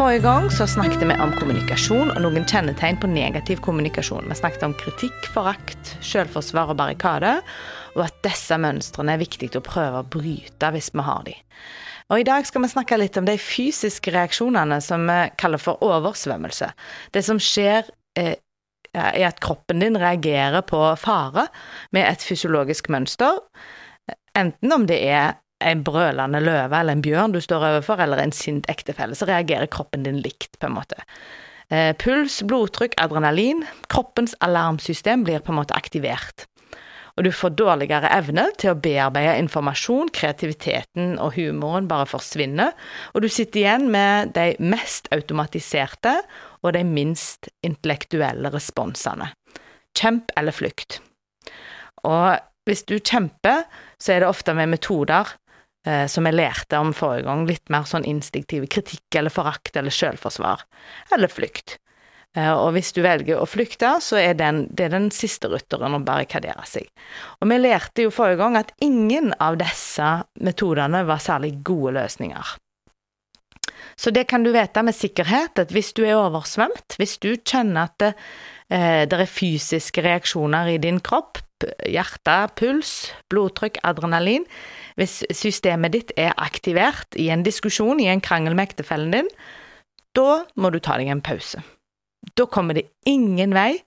Forrige 0.00 0.22
gang 0.22 0.46
så 0.50 0.64
snakket 0.66 1.02
vi 1.04 1.14
om 1.20 1.32
kommunikasjon 1.36 2.08
og 2.14 2.22
noen 2.24 2.46
kjennetegn 2.48 2.96
på 3.02 3.08
negativ 3.12 3.58
kommunikasjon. 3.60 4.30
Vi 4.30 4.36
snakket 4.38 4.62
om 4.64 4.72
kritikk, 4.80 5.26
forakt, 5.34 5.90
selvforsvar 6.00 6.70
og 6.72 6.78
barrikade, 6.78 7.34
og 7.98 8.06
at 8.06 8.16
disse 8.24 8.56
mønstrene 8.56 9.12
er 9.12 9.20
viktig 9.20 9.50
å 9.58 9.62
prøve 9.66 10.00
å 10.00 10.06
bryte 10.08 10.70
hvis 10.72 10.88
vi 10.94 11.04
har 11.04 11.26
de. 11.26 11.34
Og 12.08 12.22
I 12.22 12.24
dag 12.30 12.48
skal 12.48 12.64
vi 12.64 12.70
snakke 12.72 12.96
litt 12.96 13.20
om 13.20 13.28
de 13.28 13.34
fysiske 13.36 14.14
reaksjonene 14.16 14.80
som 14.80 15.04
vi 15.04 15.18
kaller 15.36 15.60
for 15.60 15.84
oversvømmelse. 15.84 16.70
Det 17.12 17.24
som 17.28 17.36
skjer 17.36 17.92
eh, 18.16 18.40
er 18.96 19.28
at 19.28 19.44
kroppen 19.44 19.84
din 19.84 20.00
reagerer 20.00 20.64
på 20.64 20.80
fare 20.96 21.50
med 21.92 22.08
et 22.08 22.24
fysiologisk 22.24 22.88
mønster, 22.88 23.36
enten 24.32 24.78
om 24.80 24.88
det 24.88 25.02
er 25.12 25.36
en 25.60 25.84
brølende 25.86 26.40
løve 26.42 26.80
eller 26.80 26.96
en 26.96 27.04
bjørn 27.04 27.34
du 27.36 27.40
står 27.44 27.66
overfor, 27.72 28.02
eller 28.02 28.22
en 28.22 28.34
sint 28.34 28.68
ektefelle, 28.72 29.16
så 29.16 29.28
reagerer 29.28 29.70
kroppen 29.70 30.06
din 30.06 30.20
likt, 30.24 30.58
på 30.58 30.70
en 30.70 30.76
måte. 30.78 31.00
Eh, 31.70 31.92
puls, 32.00 32.40
blodtrykk, 32.50 32.96
adrenalin, 32.98 33.62
kroppens 33.92 34.34
alarmsystem 34.42 35.22
blir 35.26 35.44
på 35.44 35.54
en 35.54 35.60
måte 35.60 35.76
aktivert. 35.78 36.46
Og 37.18 37.26
du 37.26 37.30
får 37.34 37.52
dårligere 37.58 38.10
evne 38.16 38.46
til 38.58 38.72
å 38.72 38.78
bearbeide 38.80 39.36
informasjon, 39.42 40.10
kreativiteten 40.14 41.16
og 41.20 41.34
humoren 41.36 41.88
bare 41.90 42.08
forsvinner, 42.08 42.72
og 43.14 43.24
du 43.24 43.28
sitter 43.28 43.64
igjen 43.64 43.90
med 43.92 44.32
de 44.36 44.54
mest 44.62 45.10
automatiserte 45.14 46.14
og 46.62 46.72
de 46.76 46.84
minst 46.86 47.50
intellektuelle 47.66 48.52
responsene. 48.54 49.30
Kjemp 49.98 50.32
eller 50.38 50.54
flykt. 50.54 51.00
Og 52.06 52.38
hvis 52.68 52.84
du 52.86 52.96
kjemper, 52.98 53.64
så 54.00 54.14
er 54.14 54.22
det 54.22 54.30
ofte 54.30 54.54
med 54.56 54.70
metoder 54.72 55.34
eh, 55.86 56.06
som 56.10 56.26
jeg 56.28 56.38
lærte 56.38 56.80
om 56.80 56.94
forrige 56.96 57.26
gang, 57.28 57.46
litt 57.48 57.72
mer 57.72 57.86
sånn 57.88 58.08
instinktive 58.08 58.68
kritikk 58.70 59.20
eller 59.20 59.34
forakt 59.34 59.76
eller 59.76 59.94
selvforsvar, 59.94 60.66
eller 61.14 61.32
flykt. 61.32 61.78
Eh, 62.38 62.52
og 62.52 62.76
hvis 62.76 62.92
du 62.94 63.02
velger 63.02 63.40
å 63.40 63.48
flykte, 63.48 63.96
så 64.04 64.20
er 64.20 64.36
den, 64.38 64.64
det 64.70 64.86
er 64.86 64.94
den 64.94 65.10
siste 65.14 65.50
rutteren 65.50 65.96
å 65.96 66.02
barrikadere 66.06 66.62
seg. 66.68 66.86
Og 67.40 67.50
vi 67.50 67.58
lærte 67.58 68.06
jo 68.06 68.14
forrige 68.14 68.38
gang 68.42 68.58
at 68.60 68.74
ingen 68.84 69.32
av 69.42 69.58
disse 69.60 70.10
metodene 70.38 71.02
var 71.08 71.22
særlig 71.22 71.56
gode 71.66 71.96
løsninger. 71.98 72.56
Så 74.00 74.12
det 74.14 74.28
kan 74.30 74.44
du 74.44 74.52
vite 74.54 74.82
med 74.86 74.96
sikkerhet, 74.96 75.58
at 75.60 75.74
hvis 75.74 75.92
du 75.96 76.04
er 76.06 76.16
oversvømt, 76.16 76.96
hvis 77.00 77.18
du 77.20 77.34
kjenner 77.36 77.90
at 77.90 77.98
det, 78.00 78.14
eh, 78.70 79.02
det 79.10 79.18
er 79.18 79.28
fysiske 79.28 80.04
reaksjoner 80.06 80.70
i 80.76 80.78
din 80.80 81.02
kropp, 81.04 81.42
hjerte, 81.88 82.36
puls, 82.58 83.10
blodtrykk, 83.32 83.80
adrenalin, 83.86 84.46
hvis 84.98 85.20
systemet 85.36 85.94
ditt 85.94 86.14
er 86.20 86.34
aktivert 86.40 87.16
i 87.18 87.30
en 87.32 87.44
diskusjon, 87.46 88.00
i 88.00 88.10
en 88.12 88.22
krangel 88.24 88.56
med 88.56 88.70
ektefellen 88.70 89.14
din, 89.14 89.30
da 90.16 90.42
må 90.58 90.72
du 90.72 90.80
ta 90.82 90.98
deg 90.98 91.10
en 91.12 91.22
pause. 91.24 91.62
Da 92.36 92.46
kommer 92.50 92.76
det 92.76 92.88
ingen 93.08 93.54
vei 93.56 93.78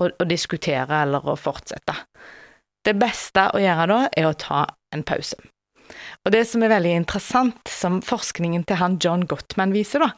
å, 0.00 0.08
å 0.08 0.28
diskutere 0.28 1.04
eller 1.04 1.26
å 1.28 1.36
fortsette. 1.38 1.94
Det 2.84 2.96
beste 2.96 3.50
å 3.54 3.60
gjøre 3.60 3.88
da, 3.90 4.00
er 4.16 4.28
å 4.30 4.36
ta 4.38 4.64
en 4.94 5.04
pause. 5.06 5.36
Og 6.24 6.32
det 6.34 6.44
som 6.48 6.62
er 6.64 6.72
veldig 6.72 6.92
interessant, 7.02 7.60
som 7.68 8.00
forskningen 8.04 8.64
til 8.68 8.80
han 8.80 8.98
John 9.02 9.26
Gottman 9.28 9.74
viser, 9.74 10.04
da, 10.04 10.12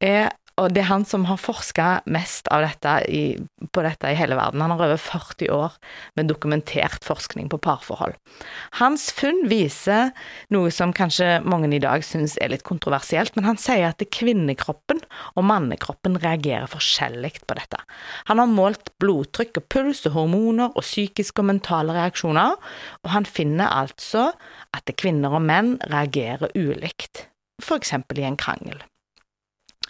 er 0.00 0.30
og 0.58 0.74
det 0.74 0.82
er 0.82 0.88
han 0.90 1.04
som 1.06 1.26
har 1.28 1.38
forska 1.40 1.86
mest 2.10 2.48
dette 2.50 2.94
i, 3.06 3.22
på 3.72 3.84
dette 3.84 4.10
i 4.10 4.16
hele 4.18 4.36
verden. 4.38 4.62
Han 4.64 4.74
har 4.74 4.82
over 4.88 5.00
40 5.00 5.50
år 5.54 5.76
med 6.18 6.28
dokumentert 6.30 7.06
forskning 7.06 7.48
på 7.52 7.60
parforhold. 7.62 8.16
Hans 8.80 9.08
funn 9.14 9.44
viser 9.50 10.10
noe 10.54 10.72
som 10.74 10.94
kanskje 10.96 11.38
mange 11.46 11.70
i 11.74 11.82
dag 11.82 12.02
syns 12.06 12.36
er 12.42 12.52
litt 12.52 12.66
kontroversielt, 12.66 13.36
men 13.36 13.46
han 13.46 13.60
sier 13.60 13.92
at 13.92 14.02
kvinnekroppen 14.14 15.02
og 15.36 15.46
mannekroppen 15.46 16.18
reagerer 16.22 16.68
forskjellig 16.70 17.34
på 17.46 17.58
dette. 17.58 17.80
Han 18.30 18.42
har 18.42 18.50
målt 18.50 18.92
blodtrykk 19.02 19.62
og 19.62 19.68
puls 19.70 20.04
og 20.08 20.16
hormoner 20.16 20.74
og 20.74 20.86
psykiske 20.86 21.42
og 21.42 21.50
mentale 21.52 21.94
reaksjoner, 21.96 22.58
og 23.04 23.10
han 23.14 23.28
finner 23.28 23.70
altså 23.70 24.30
at 24.74 24.90
kvinner 24.98 25.38
og 25.38 25.44
menn 25.44 25.76
reagerer 25.86 26.50
ulikt, 26.56 27.26
eksempel 27.78 28.22
i 28.22 28.26
en 28.26 28.38
krangel. 28.38 28.80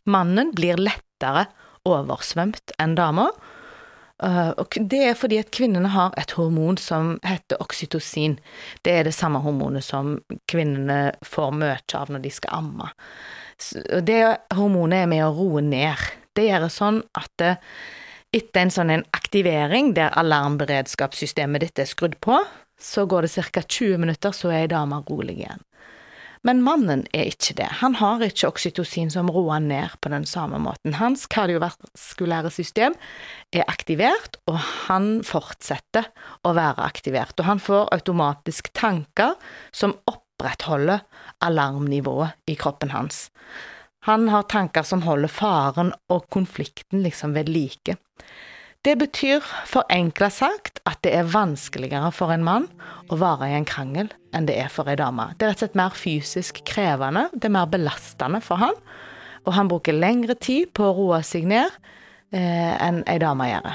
Mannen 0.09 0.53
blir 0.57 0.81
lettere 0.81 1.47
oversvømt 1.89 2.75
enn 2.81 2.97
dama. 2.99 3.29
Uh, 4.19 4.51
og 4.59 4.75
det 4.91 4.99
er 5.13 5.19
fordi 5.19 5.37
at 5.39 5.53
kvinnene 5.55 5.93
har 5.95 6.17
et 6.19 6.33
hormon 6.35 6.79
som 6.81 7.17
heter 7.23 7.61
oksytocin. 7.63 8.39
Det 8.83 8.97
er 8.97 9.07
det 9.07 9.15
samme 9.15 9.39
hormonet 9.45 9.87
som 9.87 10.17
kvinnene 10.51 11.13
får 11.23 11.55
mye 11.55 11.77
av 11.95 12.11
når 12.11 12.25
de 12.25 12.33
skal 12.35 12.57
amme. 12.59 12.91
Det 14.03 14.21
hormonet 14.59 15.05
er 15.05 15.13
med 15.13 15.23
å 15.27 15.35
roe 15.37 15.63
ned. 15.63 16.03
Det 16.35 16.49
gjør 16.49 16.67
sånn 16.71 17.01
at 17.19 17.47
etter 18.35 18.61
en 18.61 18.75
sånn 18.75 18.93
aktivering 19.17 19.95
der 19.97 20.15
alarmberedskapssystemet 20.19 21.65
ditt 21.65 21.83
er 21.83 21.89
skrudd 21.91 22.19
på, 22.25 22.41
så 22.79 23.07
går 23.07 23.27
det 23.27 23.47
ca. 23.51 23.63
20 23.63 23.99
minutter, 23.99 24.35
så 24.35 24.53
er 24.53 24.65
ei 24.65 24.71
dame 24.71 25.01
rolig 25.09 25.41
igjen. 25.41 25.63
Men 26.47 26.63
mannen 26.63 27.05
er 27.17 27.31
ikke 27.33 27.57
det. 27.59 27.69
Han 27.81 27.97
har 27.99 28.23
ikke 28.25 28.51
oksytocin 28.51 29.11
som 29.13 29.31
roer 29.33 29.63
ned 29.65 29.97
på 30.03 30.13
den 30.13 30.27
samme 30.29 30.61
måten. 30.63 30.97
Hans 30.99 31.27
kardiovaskulære 31.31 32.53
system 32.55 32.97
er 33.53 33.67
aktivert, 33.67 34.39
og 34.51 34.61
han 34.89 35.19
fortsetter 35.27 36.11
å 36.47 36.55
være 36.59 36.87
aktivert. 36.87 37.35
Og 37.41 37.49
han 37.49 37.63
får 37.63 37.91
automatisk 37.97 38.71
tanker 38.77 39.35
som 39.75 39.97
opprettholder 40.11 41.03
alarmnivået 41.45 42.51
i 42.51 42.59
kroppen 42.59 42.95
hans. 42.95 43.29
Han 44.07 44.29
har 44.31 44.47
tanker 44.49 44.87
som 44.87 45.03
holder 45.05 45.31
faren 45.33 45.91
og 46.13 46.29
konflikten 46.33 47.03
liksom 47.05 47.35
ved 47.37 47.51
like. 47.51 47.99
Det 48.87 48.95
betyr 48.95 49.43
forenkla 49.67 50.29
sagt 50.31 50.79
at 50.87 51.01
det 51.03 51.11
er 51.19 51.27
vanskeligere 51.27 52.13
for 52.15 52.31
en 52.31 52.45
mann 52.47 52.69
å 53.11 53.17
være 53.19 53.49
i 53.51 53.57
en 53.57 53.67
krangel 53.67 54.13
enn 54.37 54.47
det 54.47 54.55
er 54.63 54.71
for 54.71 54.87
ei 54.87 54.95
dame. 54.99 55.33
Det 55.35 55.45
er 55.45 55.51
rett 55.51 55.59
og 55.59 55.65
slett 55.65 55.81
mer 55.81 55.97
fysisk 55.99 56.61
krevende, 56.69 57.27
det 57.35 57.49
er 57.49 57.57
mer 57.57 57.67
belastende 57.73 58.39
for 58.45 58.63
han, 58.63 58.79
og 59.43 59.57
han 59.57 59.71
bruker 59.71 59.99
lengre 59.99 60.39
tid 60.39 60.71
på 60.79 60.87
å 60.87 60.95
roe 60.95 61.21
seg 61.27 61.49
ned 61.51 61.75
eh, 62.31 62.75
enn 62.79 63.03
ei 63.11 63.19
dame 63.19 63.51
gjør. 63.51 63.69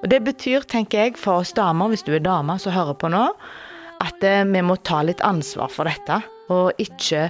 Og 0.00 0.08
det 0.08 0.22
betyr, 0.24 0.64
tenker 0.64 1.04
jeg, 1.04 1.20
for 1.20 1.44
oss 1.44 1.52
damer, 1.52 1.92
hvis 1.92 2.06
du 2.06 2.14
er 2.16 2.24
dame 2.24 2.56
som 2.62 2.72
hører 2.72 2.96
på 2.96 3.12
nå, 3.12 3.26
at 4.00 4.24
eh, 4.24 4.46
vi 4.48 4.64
må 4.64 4.80
ta 4.80 5.02
litt 5.04 5.20
ansvar 5.20 5.68
for 5.74 5.90
dette, 5.90 6.22
og 6.48 6.80
ikke 6.80 7.28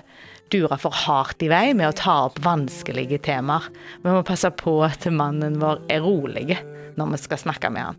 dure 0.50 0.78
for 0.78 0.94
hardt 0.94 1.42
i 1.42 1.50
vei 1.50 1.72
med 1.74 1.90
å 1.90 1.96
ta 1.96 2.20
opp 2.28 2.38
vanskelige 2.42 3.18
temaer. 3.26 3.66
Vi 4.02 4.14
må 4.14 4.22
passe 4.26 4.50
på 4.54 4.78
at 4.86 5.10
mannen 5.10 5.58
vår 5.62 5.82
er 5.90 6.06
rolig 6.06 6.54
når 7.00 7.16
vi 7.16 7.22
skal 7.24 7.42
snakke 7.46 7.72
med 7.72 7.88
han. 7.88 7.96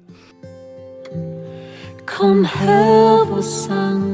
Kom, 2.10 2.46
hør 2.46 3.26
vår 3.30 3.46
sang. 3.46 4.08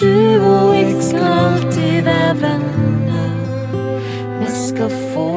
Du 0.00 0.06
og 0.06 0.74
jeg 0.76 0.94
skal 1.02 1.26
alltid 1.44 2.02
være 2.06 2.34
venner. 2.40 3.32
Vi 4.40 4.52
skal 4.54 4.98
få 5.12 5.30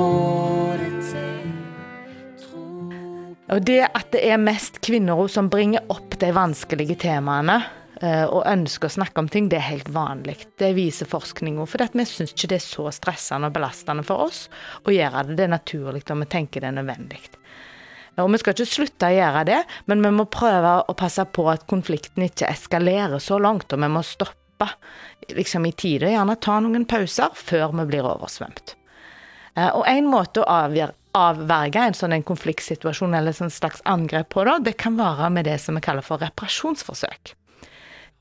Og 3.54 3.62
det 3.62 3.84
at 3.86 4.10
det 4.14 4.24
er 4.34 4.42
mest 4.42 4.80
kvinner 4.82 5.20
som 5.30 5.50
bringer 5.52 5.84
opp 5.94 6.16
de 6.22 6.32
vanskelige 6.34 6.96
temaene, 7.04 7.60
eh, 8.02 8.24
og 8.26 8.48
ønsker 8.50 8.90
å 8.90 8.96
snakke 8.96 9.22
om 9.22 9.30
ting, 9.30 9.50
det 9.52 9.60
er 9.60 9.68
helt 9.68 9.92
vanlig. 9.94 10.40
Det 10.58 10.72
viser 10.74 11.10
forskninga. 11.10 11.68
For 11.70 11.86
vi 11.94 12.06
syns 12.10 12.34
ikke 12.34 12.50
det 12.56 12.62
er 12.62 12.66
så 12.66 12.88
stressende 12.96 13.52
og 13.52 13.58
belastende 13.58 14.06
for 14.08 14.26
oss 14.26 14.48
å 14.88 14.96
gjøre 14.96 15.28
det. 15.28 15.38
Det 15.38 15.46
er 15.46 15.54
naturlig, 15.54 16.06
og 16.10 16.24
vi 16.24 16.30
tenker 16.34 16.64
det 16.64 16.72
er 16.72 16.80
nødvendig. 16.80 17.22
Og 18.22 18.30
vi 18.34 18.40
skal 18.42 18.54
ikke 18.54 18.70
slutte 18.70 19.10
å 19.10 19.16
gjøre 19.16 19.44
det, 19.50 19.60
men 19.90 20.04
vi 20.06 20.12
må 20.14 20.28
prøve 20.30 20.76
å 20.86 20.96
passe 20.98 21.26
på 21.34 21.48
at 21.50 21.66
konflikten 21.70 22.28
ikke 22.28 22.50
eskalerer 22.52 23.22
så 23.24 23.40
langt, 23.42 23.74
og 23.74 23.82
vi 23.82 23.90
må 23.90 24.04
stoppe 24.06 24.70
liksom 25.34 25.66
i 25.66 25.74
tide. 25.74 26.12
Gjerne 26.14 26.38
ta 26.42 26.60
noen 26.62 26.86
pauser 26.90 27.34
før 27.34 27.74
vi 27.80 27.88
blir 27.90 28.06
oversvømt. 28.06 28.76
Eh, 29.56 29.70
og 29.70 29.86
en 29.90 30.10
måte 30.10 30.44
å 30.44 30.60
avverge 31.14 31.88
en 31.88 31.98
sånn 31.98 32.14
en 32.14 32.26
konfliktsituasjon 32.26 33.18
eller 33.18 33.44
en 33.46 33.54
slags 33.54 33.82
angrep 33.90 34.30
på, 34.34 34.46
da, 34.46 34.60
det 34.62 34.78
kan 34.82 34.98
være 34.98 35.30
med 35.34 35.50
det 35.50 35.60
som 35.62 35.78
vi 35.78 35.86
kaller 35.86 36.06
for 36.06 36.22
reparasjonsforsøk 36.22 37.36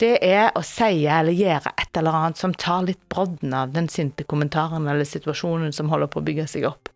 det 0.02 0.16
er 0.26 0.50
å 0.58 0.62
si 0.66 1.04
eller 1.06 1.34
gjøre 1.36 1.72
et 1.78 1.98
eller 1.98 2.16
annet 2.18 2.40
som 2.40 2.54
tar 2.58 2.86
litt 2.88 3.02
brodden 3.12 3.52
av 3.54 3.74
den 3.74 3.88
sinte 3.92 4.24
kommentaren 4.28 4.88
eller 4.90 5.06
situasjonen 5.06 5.74
som 5.76 5.92
holder 5.92 6.10
på 6.10 6.18
å 6.22 6.26
bygge 6.26 6.48
seg 6.50 6.66
opp. 6.66 6.90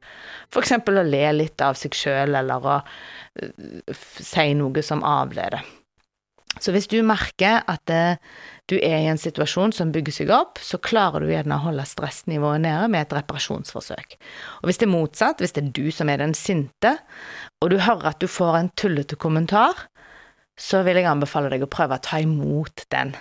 Eksempel 0.57 1.01
å 1.01 1.07
le 1.07 1.25
litt 1.35 1.63
av 1.65 1.77
seg 1.79 1.97
sjøl, 1.97 2.37
eller 2.39 2.69
å 2.69 2.77
uh, 2.81 3.97
si 3.97 4.47
noe 4.57 4.85
som 4.85 5.05
avleder. 5.07 5.65
Så 6.57 6.73
hvis 6.73 6.89
du 6.89 6.97
merker 7.05 7.61
at 7.69 7.93
uh, 7.93 8.17
du 8.71 8.79
er 8.79 9.03
i 9.03 9.11
en 9.11 9.21
situasjon 9.21 9.75
som 9.77 9.93
bygger 9.95 10.15
seg 10.17 10.33
opp, 10.35 10.59
så 10.65 10.81
klarer 10.83 11.23
du 11.23 11.31
gjerne 11.31 11.59
å 11.59 11.67
holde 11.69 11.85
stressnivået 11.87 12.65
nede 12.65 12.89
med 12.93 13.05
et 13.05 13.15
reparasjonsforsøk. 13.19 14.17
Og 14.63 14.71
hvis 14.71 14.81
det 14.81 14.89
er 14.89 14.95
motsatt, 14.95 15.43
hvis 15.45 15.55
det 15.57 15.67
er 15.67 15.75
du 15.77 15.85
som 15.95 16.11
er 16.11 16.23
den 16.25 16.35
sinte, 16.39 16.97
og 17.61 17.71
du 17.71 17.79
hører 17.79 18.15
at 18.15 18.23
du 18.23 18.27
får 18.31 18.59
en 18.59 18.73
tullete 18.81 19.19
kommentar, 19.21 19.87
så 20.57 20.81
vil 20.87 20.99
jeg 20.99 21.09
anbefale 21.11 21.53
deg 21.53 21.67
å 21.67 21.71
prøve 21.71 21.99
å 21.99 22.03
ta 22.03 22.19
imot 22.25 22.87
den. 22.95 23.13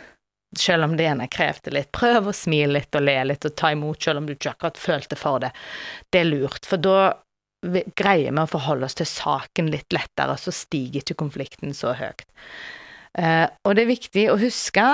Selv 0.60 0.88
om 0.88 0.96
det 0.98 1.08
ene 1.10 1.28
krevde 1.32 1.74
litt. 1.76 1.92
Prøv 1.96 2.32
å 2.32 2.36
smile 2.36 2.80
litt 2.80 2.96
og 2.96 3.06
le 3.06 3.18
litt 3.32 3.46
og 3.48 3.56
ta 3.60 3.72
imot, 3.76 4.02
selv 4.04 4.22
om 4.22 4.30
du 4.30 4.36
ikke 4.36 4.56
akkurat 4.56 4.80
følte 4.80 5.20
for 5.20 5.44
det. 5.44 5.52
Det 6.14 6.22
er 6.24 6.30
lurt, 6.30 6.66
for 6.68 6.82
da 6.82 7.14
greier 7.98 8.32
vi 8.32 8.42
å 8.42 8.50
forholde 8.50 8.88
oss 8.88 8.98
til 9.00 9.10
saken 9.10 9.72
litt 9.74 9.94
lettere, 9.96 10.38
så 10.38 10.54
stiger 10.54 11.02
ikke 11.02 11.18
konflikten 11.24 11.74
så 11.74 11.96
høyt. 11.98 12.26
Eh, 13.18 13.48
og 13.64 13.76
det 13.76 13.86
er 13.86 13.94
viktig 13.94 14.26
å 14.32 14.40
huske 14.40 14.86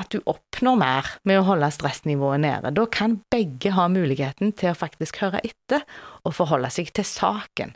at 0.00 0.10
du 0.10 0.20
oppnår 0.26 0.78
mer 0.80 1.10
med 1.28 1.40
å 1.40 1.46
holde 1.46 1.70
stressnivået 1.74 2.42
nede. 2.42 2.72
Da 2.74 2.86
kan 2.90 3.20
begge 3.32 3.74
ha 3.76 3.86
muligheten 3.92 4.54
til 4.58 4.72
å 4.72 4.78
faktisk 4.78 5.20
høre 5.22 5.42
etter 5.46 5.84
og 6.24 6.34
forholde 6.34 6.70
seg 6.74 6.90
til 6.96 7.06
saken, 7.06 7.74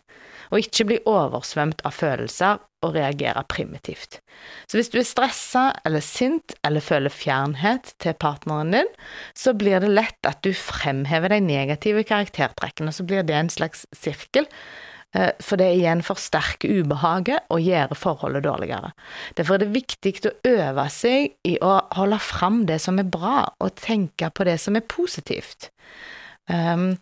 og 0.51 0.65
ikke 0.65 0.89
bli 0.89 0.99
oversvømt 1.07 1.85
av 1.87 1.95
følelser 1.95 2.59
og 2.87 2.95
reagere 2.95 3.43
primitivt. 3.51 4.21
Så 4.71 4.79
hvis 4.79 4.91
du 4.93 4.99
er 5.01 5.07
stressa 5.07 5.65
eller 5.87 6.03
sint 6.05 6.55
eller 6.67 6.85
føler 6.85 7.15
fjernhet 7.15 7.95
til 8.03 8.15
partneren 8.19 8.75
din, 8.75 8.93
så 9.35 9.55
blir 9.59 9.83
det 9.83 9.91
lett 9.91 10.31
at 10.31 10.43
du 10.47 10.53
fremhever 10.55 11.35
de 11.35 11.41
negative 11.43 12.07
karaktertrekkene, 12.07 12.95
så 12.95 13.07
blir 13.07 13.27
det 13.27 13.39
en 13.39 13.53
slags 13.53 13.87
sirkel 13.97 14.47
for 15.17 15.57
det 15.57 15.71
igjen 15.79 16.03
forsterker 16.05 16.83
ubehaget 16.83 17.47
og 17.49 17.65
gjør 17.65 17.95
forholdet 17.97 18.45
dårligere. 18.45 18.91
Derfor 19.39 19.57
er 19.57 19.65
det 19.65 19.73
viktig 19.73 20.13
å 20.29 20.35
øve 20.51 20.85
seg 20.93 21.33
i 21.49 21.55
å 21.65 21.79
holde 21.97 22.19
fram 22.21 22.67
det 22.69 22.77
som 22.85 23.01
er 23.01 23.09
bra, 23.09 23.47
og 23.59 23.79
tenke 23.81 24.29
på 24.29 24.45
det 24.45 24.59
som 24.61 24.77
er 24.77 24.85
positivt. 24.85 25.71
Um, 26.49 26.99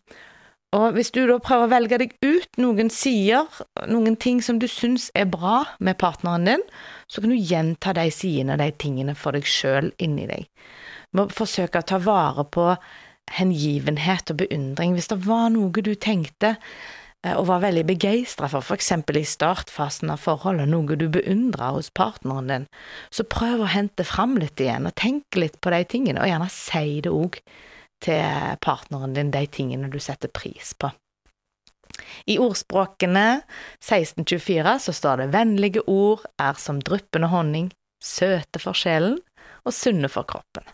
og 0.76 0.92
hvis 0.94 1.10
du 1.14 1.22
da 1.26 1.38
prøver 1.42 1.66
å 1.66 1.72
velge 1.72 1.98
deg 2.02 2.14
ut 2.22 2.60
noen 2.60 2.90
sider, 2.92 3.48
noen 3.90 4.16
ting 4.20 4.42
som 4.42 4.60
du 4.62 4.68
syns 4.70 5.08
er 5.16 5.26
bra 5.30 5.64
med 5.78 5.98
partneren 5.98 6.46
din, 6.46 6.62
så 7.10 7.22
kan 7.22 7.32
du 7.32 7.38
gjenta 7.38 7.94
de 7.96 8.06
sidene 8.12 8.58
de 8.60 8.68
tingene 8.76 9.16
for 9.18 9.34
deg 9.34 9.46
sjøl 9.48 9.90
inni 10.02 10.28
deg. 10.30 10.46
Du 11.10 11.22
må 11.22 11.26
forsøke 11.32 11.80
å 11.80 11.86
ta 11.86 11.98
vare 12.02 12.44
på 12.44 12.68
hengivenhet 13.38 14.30
og 14.30 14.42
beundring. 14.44 14.94
Hvis 14.94 15.10
det 15.10 15.18
var 15.26 15.48
noe 15.54 15.82
du 15.82 15.94
tenkte 15.94 16.54
Eh, 16.54 17.05
og 17.34 17.48
var 17.48 17.62
veldig 17.64 17.84
begeistra 17.88 18.48
for, 18.52 18.74
eksempel 18.74 19.20
i 19.20 19.26
startfasen 19.26 20.12
av 20.12 20.22
forholdet, 20.22 20.68
noe 20.70 20.98
du 20.98 21.08
beundrer 21.12 21.74
hos 21.76 21.90
partneren 21.90 22.50
din, 22.52 22.66
så 23.10 23.26
prøv 23.26 23.64
å 23.64 23.72
hente 23.72 24.06
fram 24.06 24.36
litt 24.40 24.60
igjen, 24.62 24.86
og 24.88 24.94
tenk 24.98 25.38
litt 25.40 25.58
på 25.60 25.72
de 25.74 25.82
tingene, 25.88 26.22
og 26.22 26.30
gjerne 26.30 26.50
si 26.52 27.00
det 27.04 27.14
òg 27.14 27.40
til 28.04 28.54
partneren 28.62 29.16
din, 29.16 29.32
de 29.34 29.44
tingene 29.50 29.90
du 29.92 29.98
setter 30.02 30.32
pris 30.32 30.74
på. 30.78 30.92
I 32.28 32.36
ordspråkene 32.42 33.40
1624 33.80 34.78
så 34.84 34.94
står 34.94 35.22
det 35.22 35.32
vennlige 35.32 35.84
ord 35.88 36.26
er 36.42 36.58
som 36.60 36.82
dryppende 36.84 37.30
honning, 37.32 37.70
søte 38.02 38.60
for 38.60 38.76
sjelen 38.76 39.16
og 39.64 39.74
sunne 39.74 40.10
for 40.12 40.28
kroppen. 40.28 40.66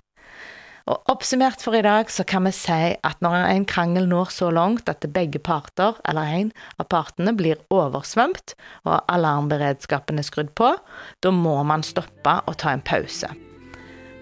Og 0.90 1.12
Oppsummert 1.12 1.62
for 1.62 1.76
i 1.78 1.84
dag 1.84 2.10
så 2.10 2.24
kan 2.26 2.46
vi 2.48 2.52
si 2.56 2.80
at 2.94 3.20
når 3.22 3.36
en 3.52 3.66
krangel 3.68 4.08
når 4.10 4.32
så 4.34 4.50
langt 4.50 4.90
at 4.90 5.06
begge 5.14 5.38
parter, 5.38 5.94
eller 6.08 6.34
en 6.40 6.50
av 6.82 6.88
partene, 6.90 7.34
blir 7.38 7.60
oversvømt 7.70 8.56
og 8.88 8.98
alarmberedskapen 9.12 10.18
er 10.18 10.26
skrudd 10.26 10.50
på, 10.58 10.72
da 11.22 11.34
må 11.34 11.60
man 11.68 11.86
stoppe 11.86 12.40
og 12.46 12.58
ta 12.58 12.74
en 12.74 12.82
pause. 12.82 13.30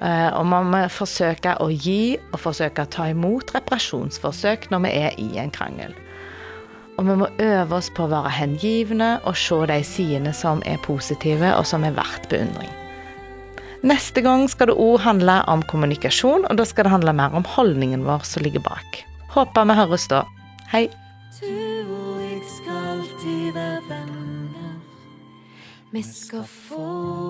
Eh, 0.00 0.28
og 0.32 0.46
man 0.48 0.68
må 0.72 0.84
forsøke 0.92 1.56
å 1.60 1.68
gi 1.72 2.16
og 2.32 2.38
forsøke 2.40 2.84
å 2.84 2.92
ta 2.92 3.08
imot 3.12 3.52
reparasjonsforsøk 3.56 4.70
når 4.72 4.84
vi 4.86 4.94
er 5.00 5.18
i 5.20 5.30
en 5.42 5.52
krangel. 5.52 5.96
Og 6.98 7.06
vi 7.08 7.16
må 7.22 7.30
øve 7.40 7.78
oss 7.78 7.88
på 7.96 8.04
å 8.04 8.12
være 8.12 8.32
hengivne 8.36 9.14
og 9.24 9.38
se 9.40 9.62
de 9.70 9.80
sidene 9.86 10.34
som 10.36 10.60
er 10.68 10.80
positive 10.84 11.54
og 11.56 11.64
som 11.68 11.88
er 11.88 11.96
verdt 11.96 12.28
beundring. 12.32 12.79
Neste 13.80 14.20
gang 14.20 14.44
skal 14.52 14.68
det 14.68 14.76
òg 14.76 14.98
handle 15.00 15.38
om 15.48 15.62
kommunikasjon, 15.64 16.44
og 16.44 16.58
da 16.60 16.66
skal 16.68 16.84
det 16.84 16.92
handle 16.92 17.14
mer 17.16 17.32
om 17.36 17.46
holdningen 17.48 18.04
vår 18.04 18.26
som 18.28 18.44
ligger 18.44 18.60
bak. 18.60 19.00
Håper 19.32 19.68
vi 19.70 19.76
høres 19.78 20.04
da. 20.10 20.24
Hei. 20.68 20.88
Vi 25.90 26.02
skal 26.06 26.44
få 26.44 27.29